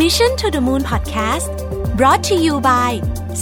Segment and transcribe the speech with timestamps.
[0.00, 1.52] Mission to the Moon Podcast
[1.98, 2.92] brought to you by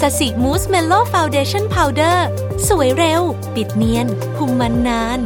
[0.00, 2.28] sasi Mousse Mellow Foundation Powder
[2.68, 3.22] สวยเร็ว
[3.54, 5.20] ปิดเนียนคุมมันนาน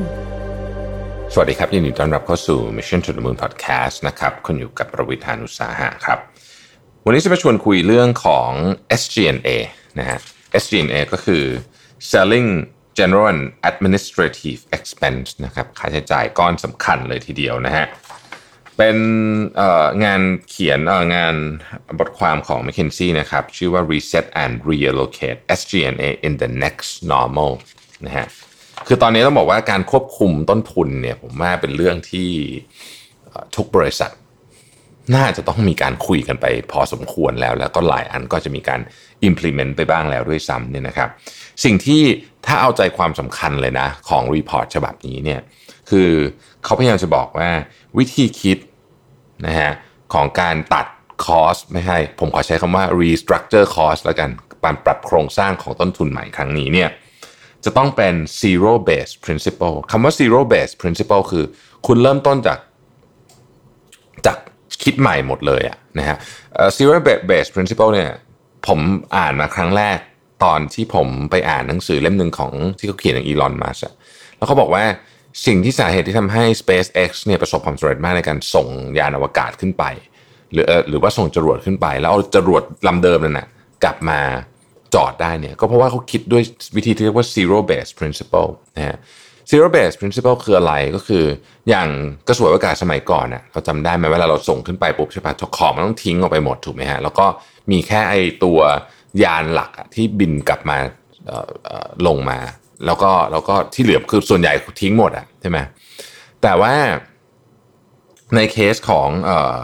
[1.32, 6.18] สวัสดีครับ ยินดีต้อนรับเข้าสู่ Mission to the Moon Podcast นะครับคุณอยู่กับผมรวิศ หาญอุตสาหะครับ
[7.04, 8.50] วันนี้จะมาชวนคุยเรื่องของ
[9.00, 9.48] SG&A
[9.98, 10.18] นะฮะ
[10.62, 11.44] SG&A ก็คือ
[12.10, 12.48] Selling
[12.98, 17.86] General and Administrative Expense นะครับ ค่าใช้จ่ายก้อนสำคัญเลยทีเดียวนะฮะ
[18.76, 18.98] เป็น
[20.04, 20.78] งานเขียน
[21.14, 21.34] งาน
[21.98, 27.52] บทความของ McKinsey นะครับ ชื่อว่า Reset and Reallocate SG&A in the Next Normal
[28.06, 28.26] นะฮะ
[28.86, 32.30] คือตอนนี้ต้องบอกว่าการควบคุมต้นทุนเนี่ยผมว่าเป็นเรื่องที่
[33.56, 34.10] ทุกบริษัท
[35.16, 38.80] น่าจะต้องมีการคุยกันไปพอสมควรแล้ว แล้วก็หลายอันก็จะมีการ
[39.28, 41.08] implement ไปบ้างแล้วด้วยซ้ำเนี่ยนะครับ
[41.64, 42.02] สิ่งที่
[42.46, 45.40] ถ้าเอาใจความสำคัญเลยนะ ของรีพอร์ตฉบับนี้เนี่ย
[45.90, 46.10] คือ
[46.64, 47.50] เขาพยายามจะบอกว่า
[47.98, 48.58] วิธีคิด
[49.46, 49.72] นะฮะ
[50.14, 50.86] ของการตัด
[51.24, 54.30] คอสไม่ใช่ผมขอใช้คำว่า restructure cost แล้วกัน
[54.64, 56.90] การปรับโครงสร้างของต้นทุนใหม่ครั้งนี้เนี่ย
[57.64, 61.44] จะต้องเป็น zero base principle คำว่า zero base principle คือ
[61.86, 62.58] คุณเริ่มต้นจาก
[64.26, 64.38] จาก
[64.82, 66.16] คิดใหม่หมดเลยอะนะฮะ
[66.76, 66.98] zero
[67.30, 68.10] base principle เนี่ย
[68.66, 68.80] ผม
[69.16, 69.98] อ่านมาครั้งแรก
[70.44, 73.78] ตอนที่ผมไปอ่านหนังสือเล่มหนึ่งของที่เขาเขียนอย่างอีลอนมัส
[74.36, 74.84] แล้วเขาบอกว่า
[75.46, 78.66] สิ่งที่สาเหตุที่ทำให้ SpaceX เนี่ยประสบความสำเร็จมากในการส่ง
[78.98, 79.84] ยานอวกาศขึ้นไป
[80.52, 83.48] หรือหรือว่าส่งจรวดขึ้นไป แล้วเอาจรวดลำเดิมนั่นนะ
[83.84, 84.20] กลับมา
[84.94, 86.42] จอดได้เนี่ยก็เพราะว่าเขาคิดด้วย
[86.76, 88.96] วิธีที่เรียกว่า zero base principle นะฮะ
[89.50, 91.24] zero base principle คืออะไรก็คือ
[91.68, 91.88] อย่าง
[92.28, 97.26] กระสวยอวกาศสมัยก่อนน่ะเราจำได้ไหมเวลาเราส่งขึ้นไปปุ๊บใช่ปะของมันต้องทิ้งออกไปหมดถูกไหมฮะแล้วก็
[97.70, 98.58] มีแค่ไอตัว
[99.22, 100.76] ยานหลักที่บินกลับมา
[102.06, 102.38] ลงมา
[102.86, 105.58] แล้วก็แล้วก็ที่เหลือคือส่วนใหญ่ทิ้งหมดอะใช่ไหม
[106.42, 106.74] แต่ว่า
[108.34, 109.58] ในเคสของเอ่อ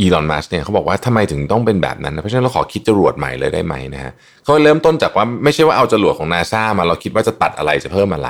[0.00, 4.12] อีลอนมัสเนี่ยเขาบอกว่าทำไมถึงต้องเป็นแบบนั้น เพราะฉะนั้นเราขอคิดจรวดใหม่เลยได้ไหมนะฮะ
[4.44, 8.28] เขาเริ่มต้นจากว่าไม่ใช่ว่าเอาจรวดของนาซามาเราคิดว่าจะตัดอะไรจะเพิ่มอะไร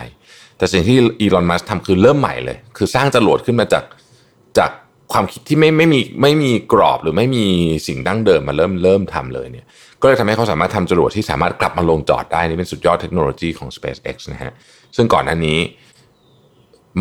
[0.58, 3.84] แต่สิ่งที่อีลอนมัสทำคือเริ่มใหม่เลย คือสร้างจรวดขึ้นมาจาก
[4.58, 4.70] จาก
[5.12, 7.44] ความคิดที่ไม่ไม่มีไม่มีกรอบหรือไม่มี
[7.86, 9.66] สิ่งดั้งเดิมมาเริ่มเริ่มทำเลยเนี่ย
[10.02, 14.52] ก็เลยทำให้เขาสามารถทำจรวดที่สามารถกลับมาลงจอดได้นี่เป็นสุดยอดเทคโนโลยีของ SpaceX นะฮะ
[14.96, 15.58] ซึ่งก่อนหน้านี้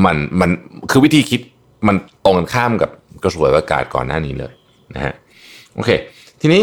[0.06, 0.50] มันมัน
[0.92, 1.42] คือวิธีคิด
[1.88, 1.96] มัน
[2.26, 2.92] ตรงกันข้ามกับ
[3.24, 4.54] กระสวยอากาศก่อนหน้านี้เลย
[4.96, 5.14] นะฮะ
[5.76, 5.90] โอเค
[6.42, 6.62] ทีนี้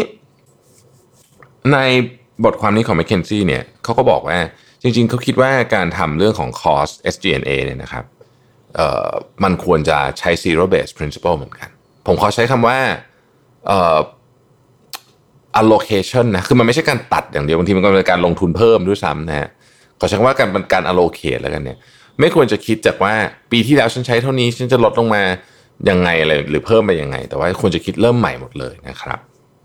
[1.73, 1.77] ใน
[2.45, 4.39] บทความนี้ของ McKinsey เนี่ยเขาก็บอกว่า
[4.81, 8.05] จริงๆ เขาคิดว่าการทำเรื่องของ cost SG&A เนี่ยนะครับ
[8.75, 9.09] เอ่อ
[9.43, 11.69] มันควรจะใช้ zero based principle เหมือนกัน
[12.07, 12.77] ผมขอใช้คำว่า
[13.67, 13.97] เอ่อ
[15.61, 19.49] allocation นะคือมันไม่ใช่การตัดอย่างเดียวบางทีมันก็เป็นการลงทุนเพิ่มด้วยซ้ำนะฮะ
[19.99, 21.77] ขอใช้คำว่าการการ allocate แล้วกันเนี่ย
[22.19, 23.13] ไม่ควรจะคิดจากว่า
[23.51, 25.23] ปีที่แล้วฉันใช้เท่านี้ฉันจะลดลงมา
[25.89, 29.19] ยังไงอะไรหรือเพิ่มไปยังไง แต่ว่าควรจะคิดเริ่มใหม่หมดเลยนะครับ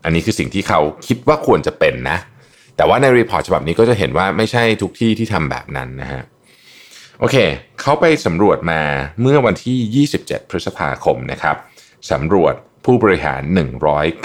[0.04, 2.18] อันนี้คือสิ่งที่เขาคิดว่าควรจะเป็นนะ
[2.76, 6.22] แต่ว่าในรีพอร์ตฉบับนี้ก็จะเห็นว่าไม่ใช่ทุกที่ที่ทำแบบนั้นนะฮะ
[7.20, 7.36] โอเค
[7.80, 8.80] เขาไปสำรวจมา
[9.20, 11.56] เมื่อวันที่ 27 พฤษภาคมนะครับ
[12.10, 12.54] สำรวจ
[12.84, 13.42] ผู้บริหาร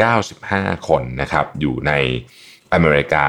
[0.03, 1.91] 195 คนนะครับอยู่ใน
[2.73, 3.25] อเมริกา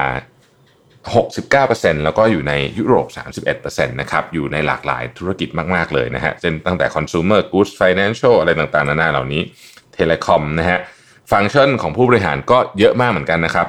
[1.17, 3.07] 69%แล้วก็อยู่ในยุโรป
[3.51, 9.41] 31%นะครับอยู่ในหลากหลายธุรกิจมาก ๆ เลยนะฮะเช่นตั้งแต่ consumer goods financial อะไรต่างๆ นานาเหล่านี้
[9.95, 10.79] telecom นะฮะ
[11.31, 13.67] ฟังก์ชันของผู้บริหารก็เยอะมากเหมือนกันนะครับ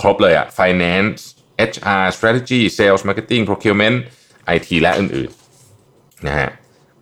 [0.00, 1.20] ครบเลยอะ finance
[1.70, 3.96] HR strategy sales marketing procurement
[4.54, 6.48] IT และอื่นๆนะฮะ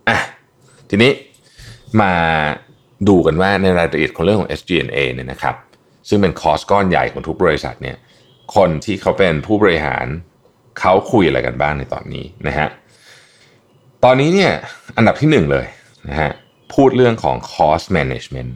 [0.09, 0.17] อะ
[0.89, 1.11] ทีนี้
[2.01, 2.13] มา
[3.09, 5.55] ดูกันว่าในรายละเอียดของเรื่องของ SG&A เนี่ยนะครับ
[6.09, 7.97] ซึ่งเป็นคอสก้อนใหญ่ของทุกบริษัทเนี่ย
[8.55, 10.05] คนที่เขาเป็นผู้บริหาร
[10.79, 12.67] เขาคุยอะไรกันบ้างในตอนนี้นะฮะ
[14.03, 14.51] ตอนนี้เนี่ย
[14.97, 15.65] อันดับที่หนึ่งเลย
[16.09, 16.31] นะฮะ
[16.73, 18.51] พูดเรื่องของ cost management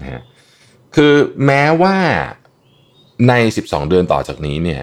[0.00, 0.20] นะฮะ
[0.96, 1.14] คือ
[1.46, 1.96] แม้ว่า
[3.28, 4.82] ใน 12 เดือนต่อจากนี้เนี่ย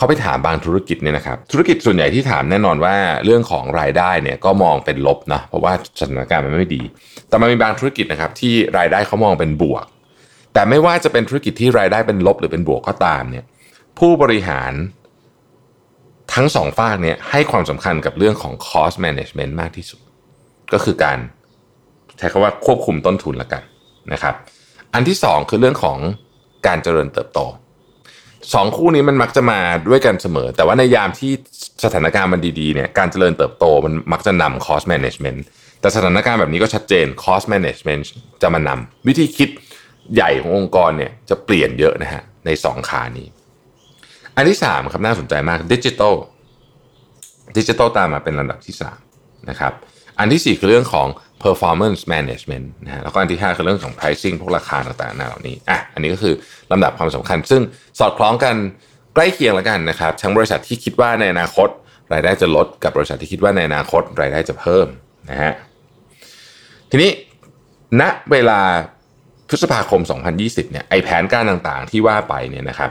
[0.00, 2.94] เขาไปถามบางธุรกิจเนี่ยนะครับธุรกิจส่วนใหญ่ที่ถามแน่นอนว่า
[3.24, 6.82] เรื่องของรายได้เนี่ยก็มองเป็นลบนะเพราะว่าสถานการณ์มันไม่ดี
[7.28, 9.84] แต่มันมีบางธุรกิจนะครับที่รายได้เขามองเป็นบวก
[10.54, 13.44] แต่ไม่ว่าจะเป็นธุรกิจที่รายได้เป็นลบหรือเป็นบวกก็ตามเนี่ย
[13.98, 14.72] ผู้บริหาร
[16.34, 20.00] ทั้งสองฝากเนี่ยให้ความสำคัญกับเรื่องของ cost management มากที่สุด
[20.72, 21.18] ก็คือการ
[22.18, 23.62] ใช้คำว่าควบคุมต้นทุนละกัน
[24.12, 24.34] นะครับ
[24.94, 25.98] อันที่สองคือเรื่องของ
[26.66, 27.40] การเจริญเติบโต
[28.54, 31.32] สองคู่นี้มันมักจะมาด้วยกันเสมอ แต่ว่าในยามที่
[31.84, 35.40] สถานการณ์มันดีๆเนี่ยการเจริญเติบโตมันมักจะนำ cost management
[35.80, 38.02] แต่สถานการณ์แบบนี้ก็ชัดเจน cost management
[38.42, 39.48] จะมานำวิธีคิด
[40.14, 43.26] ใหญ่ขององค์กรเนี่ยจะเปลี่ยนเยอะนะฮะในสองขานี้
[44.36, 46.14] อันที่สามครับน่าสนใจมากดิจิทัล
[47.58, 48.98] ดิจิทัลตามมาเป็นลำดับที่สาม
[49.50, 49.72] นะครับ
[50.20, 51.08] อันที่สี่คือเรื่องของ
[51.44, 56.34] performance management นะฮะแล้วก็อันที่ 5 คือเรื่องของ pricing พวกราคาต่างๆเหล่านี้อะอันนี้ก็คือ
[56.72, 57.62] ลำดับความสำคัญ ซึ่ง
[57.98, 58.54] สอดคล้องกัน
[59.14, 61.68] ใกล้เคียงแล้วกันนะครับทั้งบริษัทที่คิดว่าในอนาคต
[62.12, 64.86] รายได้จะลดกับบริษัทที่คิดว่าในอนาคต รายได้จะเพิ่ม
[65.30, 65.52] นะฮะ
[66.90, 67.10] ทีนี้
[68.00, 68.60] ณเวลา
[69.48, 70.00] พฤษภาคม
[70.36, 72.90] 2020เนี่ยไอแผนการต่างๆที่ว่าไปเนี่ยนะครับ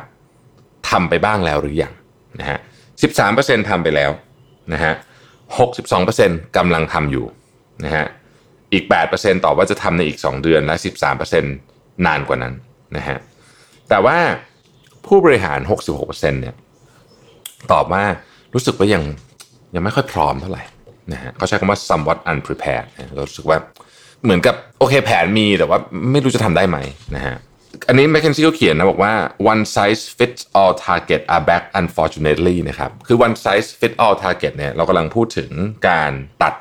[0.89, 1.93] ทำไปบ้างแล้วหรือยัง
[2.39, 2.59] นะฮะ
[3.13, 4.11] 13%ทำไปแล้ว
[4.73, 4.93] นะฮะ
[5.49, 7.25] 62%กำลังทำอยู่
[7.85, 8.05] นะฮะ
[8.73, 8.83] อีก
[9.15, 10.75] 8%ตอบว่าจะทำในอีก 2 เดือนและ
[11.39, 11.43] 13%
[12.05, 12.53] นานกว่านั้น
[12.97, 13.17] นะฮะ
[13.89, 14.17] แต่ว่า
[15.05, 15.59] ผู้บริหาร
[15.95, 16.55] 66%เนี่ย
[17.71, 18.03] ตอบว่า
[18.53, 19.03] รู้สึกว่ายัง
[19.75, 20.63] ยังไม่ค่อยพร้อมเท่าไหร่
[21.13, 23.57] นะฮะเขาใช้คำว่า somewhat unprepared เรารู้สึกว่า
[24.23, 25.79] เหมือนกับโอเคแผนมีแต่ว่า
[26.11, 26.77] ไม่รู้จะทำได้ไหม
[27.15, 27.35] นะฮะ
[27.87, 29.13] อันนี้ m c k เคนซี่ก็เขียนนะบอกว่า
[29.51, 35.51] one size fits all target are back unfortunately นะครับคือ one size fits all target เนี่ยเรากำลังพูดถึง
[35.89, 36.11] การ
[36.43, 36.53] ตัด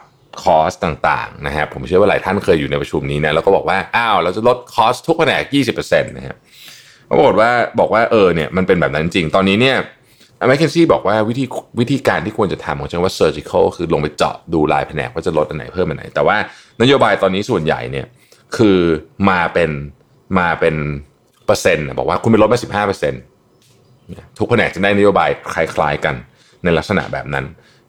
[0.42, 5.42] คอสต่างๆนะฮะผมเชื่อว่าหลายท่านเคยอยู่ในประชุมนี้นะแล้วก็บอกว่า อ้าว เราจะลดคอสทุกแผนก
[5.76, 6.36] 20%นะครับ
[7.08, 7.50] ปรากฏว่า
[7.80, 9.76] บอกว่าเออเนี่ยมันเป็นแบบนั้นจริง ตอนนี้เนี่ย
[10.48, 11.44] แมคเคนซี่บอกว่าวิธี
[11.80, 16.36] วิธีการที่ควรจะทำของฉันว่า surgical คือลงไปเจาะดูลายแผนกว่าจะลดอันไหนเพิ่มอันไหน แต่ว่า
[16.80, 18.06] นโยบายตอนนี้ส่วนใหญ่เนี่ย
[18.56, 18.78] คือ
[19.28, 19.70] มาเป็น
[20.38, 20.76] มาเป็น
[21.46, 23.22] เปอร์เซ็นต์บอกว่าคุณไปลดไปสิบห้าเปอร์เซ็นต์
[24.38, 26.14] ทุกแผนกจะได้นโยบายคล้าย ๆกัน
[26.64, 27.44] ในลักษณะแบบนั้น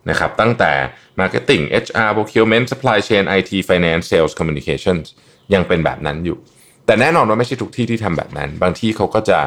[0.10, 0.72] นะครับตั้งแต่
[1.20, 5.06] Marketing HR Procurement Supply Chain IT Finance Sales Communications
[5.54, 6.38] ยังเป็นแบบนั้นอยู่
[6.86, 9.40] แต่แน่นอนว่าไม่ใช่ทุกที่ที่ทำแบบนั้น บางที่เขาก็จะ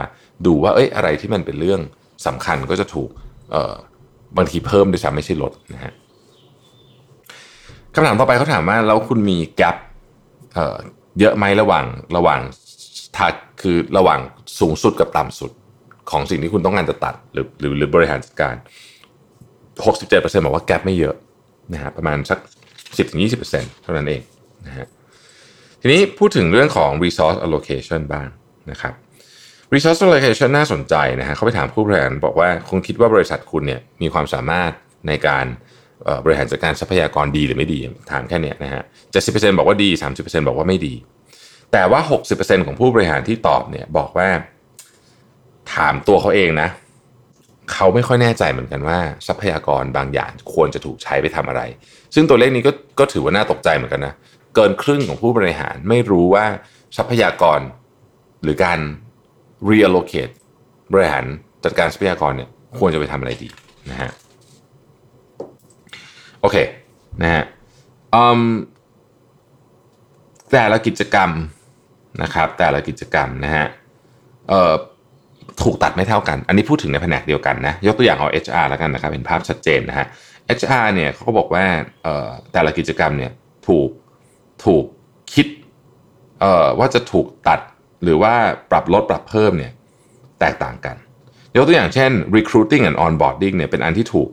[0.47, 1.81] ดูว่าเอ้ยอะไรที่มันเป็นเรื่อง
[2.27, 3.11] สำคัญก็จะถูก
[4.37, 5.93] บางทีเพิ่มด้วยซ้ำไม่ใช่ลดนะฮะ
[7.94, 9.77] คำถามต่อไปเขาถามว่า แล้วคุณมีแกลบ
[11.21, 11.85] เยอะไหมระหว่าง
[12.17, 13.28] ระหว่างา
[13.62, 14.20] คือระหว่าง
[14.60, 15.50] สูงสุดกับต่ำสุด
[16.10, 18.54] ของสิ่งที่คุณต้องการจะตัดหรือหรือหรือบริหารจัดการ
[19.74, 21.14] 67%บอกว่าแกลบไม่เยอะ
[21.72, 22.38] นะฮะประมาณสัก
[23.08, 24.22] 10-20%เท่านั้นเอง
[24.66, 24.86] นะฮะ
[25.80, 28.28] ทีนี้พูดถึงเรื่องของ resource allocation บ้าง
[28.70, 28.94] นะครับ
[29.74, 34.72] resource allocation น่าสนใจนะฮะเขาไปถามผู้บริหารบอกว่าคุณคิดว่าบริษัทคุณเนี่ยมีความสามารถ
[35.08, 35.46] ในการ
[36.24, 37.78] บริหารจัดการทรัพยากรดีหรือไม่ดี
[38.12, 38.82] ถามแค่นี้นะฮะ
[39.22, 39.88] 70%บอกว่าดี
[40.19, 40.94] 30%บอกว่าไม่ดี
[41.72, 42.00] แต่ว่า
[42.32, 44.28] 60%ของผู้บริหารที่ตอบเนี่ยบอกว่า
[45.74, 46.69] ถามตัวเขาเองนะ
[47.72, 51.62] เขาไม่ค่อยแน่ใจเหมือนกันว่า ทรัพยากรบางอย่างควรจะถูกใช้ไปทำอะไร
[52.14, 54.14] ซึ่งตัวเลขนี้ก็ก็ถือว่าน่าตกใจเหมือนกันนะ
[54.54, 56.46] เกินครึ่งของผู้บริหารไม่รู้ว่า
[56.96, 57.60] ทรัพยากร
[58.42, 58.78] หรือการ
[59.69, 60.34] reallocate
[60.92, 61.24] บริหาร
[61.64, 62.48] จัดการทรัพยากรเนี่ย
[62.78, 63.48] ควรจะไปทำอะไรดี
[63.90, 64.10] นะฮะ
[66.40, 66.56] โอเค
[67.22, 67.44] นะฮะ
[70.52, 71.30] แต่ละกิจกรรม
[72.23, 73.67] นะครับ แต่ละกิจกรรมนะฮะ
[75.62, 80.06] ถูกตัดไม่เท่ากัน อันนี้พูดถึงในแผนกเดียวกันนะ ยกตัวอย่างเอา HR แล้วกันนะครับ เห็นภาพชัดเจนนะฮะ
[80.59, 81.64] HR เนี่ยเขาก็บอกว่า
[82.53, 83.32] แต่ละกิจกรรมเนี่ย
[83.69, 83.88] ถูก
[84.64, 84.85] ถูก
[85.35, 85.47] คิด
[86.79, 87.61] ว่าจะถูกตัด
[88.03, 88.35] หรือว่า
[88.70, 89.73] ปรับลดปรับเพิ่มเนี่ย
[90.41, 90.97] แตกต่างกัน
[91.56, 94.29] ยกตัวอย่างเช่น recruiting and onboarding เนี่ยเป็นอันที่ถูก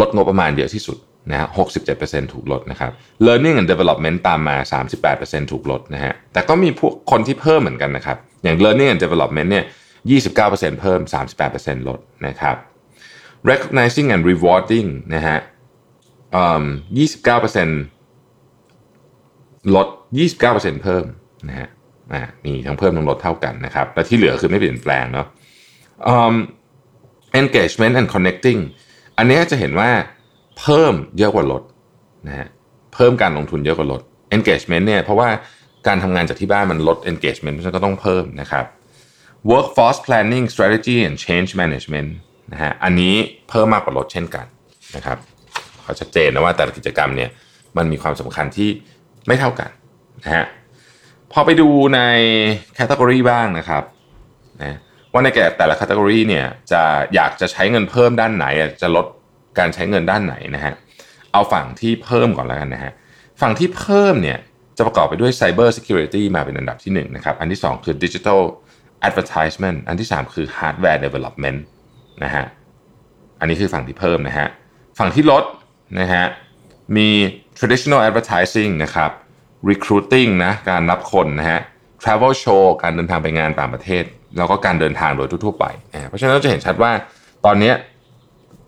[0.00, 0.98] ลดงบประมาณเยอะที่สุด
[1.30, 1.48] นะฮะ
[1.90, 2.92] 67%ถูกลดนะครับ
[3.26, 4.56] learning and development ตามมา
[5.04, 9.64] 38%ถูกลดนะฮะ แต่ก็มีพวกคนที่เพิ่มเหมือนกันนะครับ อย่าง learning and development เนี่ย
[10.22, 11.00] 29%เพิ่ม
[11.44, 12.56] 38%ลดนะครับ
[13.50, 15.38] recognizing and rewarding นะฮะ
[17.02, 19.88] 29%ลด
[20.38, 21.04] 29%เพิ่ม
[21.48, 21.68] นะฮะ
[22.44, 25.26] มีทั้งเพิ่มทั้งลดเท่ากันนะครับ และที่เหลือคือไม่เปลี่ยนแปลงเนาะ
[26.14, 26.34] um,
[27.40, 28.60] engagement and connecting
[29.18, 29.90] อันนี้จะเห็นว่า
[30.64, 31.62] เพิ่มเยอะกว่าลด
[32.26, 32.48] นะฮะ
[32.94, 34.02] เพิ่มการลงทุนเยอะกว่าลด
[34.36, 35.28] engagement เนี่ยเพราะว่า
[35.86, 38.64] การทำงานจากที่บ้านมันลด engagement เพราะฉะนั้นก็ต้องเพิ่มนะครับ
[39.50, 42.10] workforce planning strategy and change management
[42.52, 43.14] นะฮะอันนี้
[43.48, 44.46] เพิ่มมากกว่าลดเช่นกัน
[44.96, 45.18] นะครับ
[45.82, 47.30] เขาชัดเจนนะว่าแต่ละกิจกรรมเนี่ย
[47.76, 48.70] มันมีความสำคัญที่
[49.26, 49.70] ไม่เท่ากัน
[50.24, 50.44] นะฮะ
[51.32, 52.00] พอไปดูใน
[52.74, 53.82] category บ้างนะครับ
[54.62, 54.76] นะ
[55.12, 56.82] ว่าในแก่แต่ละ category เนี่ยจะ
[57.14, 58.46] อยากจะใช้เงินเพิ่มด้านไหน
[58.82, 59.06] จะลด
[59.58, 60.74] การใช้เงินด้านไหนนะฮะ
[61.32, 62.92] เอาฝั่งที่เพิ่มก่อนแล้วกันนะฮะ
[63.40, 64.38] ฝั่งที่เพิ่มเนี่ย
[64.76, 68.40] จะประกอบไปด้วย Cyber Security มาเป็นอันดับที่1นะครับอันที่ 2 คือ Digital
[69.08, 71.58] Advertisement อันที่ 3 คือ Hardware Development
[72.24, 72.44] นะฮะ
[73.40, 74.48] อันนี้คือฝั่งที่เพิ่มนะฮะ
[74.98, 75.44] ฝั่งที่ลด
[76.00, 76.24] นะฮะ
[76.96, 77.08] มี
[77.58, 79.10] traditional advertising นะครับ
[79.70, 81.60] recruiting นะการรับคนนะฮะ
[82.02, 84.04] travel show การเดินทางไปงานต่างประเทศ
[84.36, 86.92] แล้วก็การเดินทางโดยทั่วไปนะเพราะฉะนั้นเราจะเห็นชัดว่า
[87.44, 87.72] ตอนนี้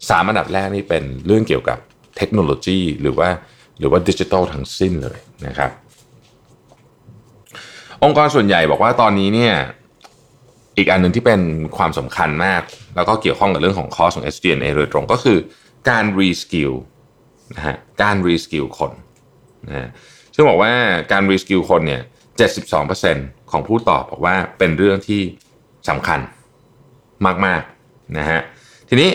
[0.08, 1.78] สามอันดับแรกนี่เป็นเรื่องเกี่ยวกับ
[2.16, 3.28] เทคโนโลยี หรือว่า
[3.78, 5.70] หรือว่าดิจิทัลทั้งสิ้นเลยนะครับ
[8.04, 9.54] องค์กรส่วนใหญ่บอกว่าตอนนี้เนี่ย
[10.76, 11.40] อีกอันหนึ่งที่เป็น
[11.76, 12.62] ความสำคัญมาก
[12.96, 15.38] แล้วก็เกี่ยวข้องกับเรื่องของ cost ของ SG&A โดยตรงก็คือ
[15.90, 16.72] การ reskill
[17.54, 18.92] นะฮะการ reskill คน
[19.68, 19.90] นะ
[20.34, 20.72] ซึ่งบอกว่า
[21.12, 22.02] การ reskill คนเนี่ย
[22.76, 25.22] 72%ของผู้ตอบบอกว่าเป็นเรื่องที่
[25.88, 26.20] สำคัญ
[27.46, 28.40] มากๆนะฮะ
[28.88, 29.10] ทีนี้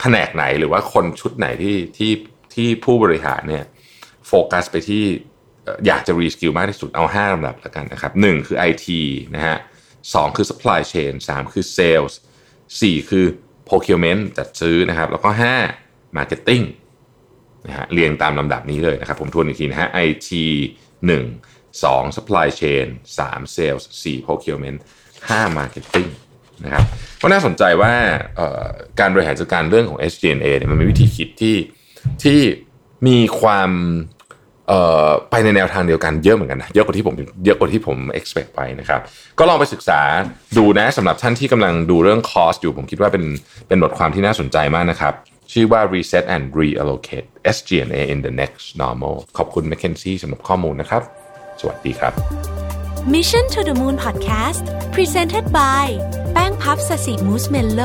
[0.00, 2.12] แผนกไหนหรือว่าคนชุดไหนที่ที่
[2.54, 3.64] ที่ผู้บริหารเนี่ย
[4.28, 5.04] โฟกัสไปที่
[5.86, 8.86] อยากจะรีสกิลมากที่สุดเอา5ลำดับแล้วกันนะครับหนึ่งคือ IT
[9.34, 9.56] นะฮะ
[10.14, 12.14] สองคือ supply chain 3 คือ sales
[12.60, 13.26] 4 คือ
[13.68, 15.28] procurement จัดซื้อนะครับ แล้วก็
[15.72, 16.64] 5 marketing
[17.66, 20.30] นะฮะเรียงตามลำดับนี้เลยนะครับ ผมทวนอีกทีนะฮะ IT
[21.08, 22.86] 1 2 supply chain
[23.18, 24.78] 3 sales 4 procurement
[25.20, 26.08] 5 marketing
[26.64, 26.84] นะครับ
[27.22, 27.92] ก็น่าสนใจว่า
[29.00, 31.56] การบริหารจัดการเรื่องของ SG&A เนี่ยมันมีวิธีคิดที่
[32.22, 32.38] ที่
[33.06, 33.70] มีความ
[35.30, 39.00] ไปในแนวทางเดียวกันเยอะเหมือนกันนะเยอะกว่าที่ผมเยอะกว่าที่ผม expect ไปนะครับ
[39.38, 40.00] ก็ลองไปศึกษา
[40.58, 43.24] ดูนะสำหรับท่านที่กำลังดูเรื่อง cost อยู่ผมคิดว่าเป็น
[43.68, 45.14] เป็นบทความที่น่าสนใจมากนะครับ
[45.52, 51.02] ชื่อว่า reset and reallocate SG&A in the next normal ขอบคุณ McKinsey สำหรับข้อมูลนะครับ
[51.60, 52.67] สวัสดีครับ
[53.16, 55.86] Mission to the Moon Podcast Presented by
[56.32, 57.80] แป้งพับสสิมูสเมลโล